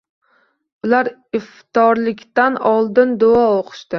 [0.87, 3.89] Ular iftorlikdan oldin duo o`qishdi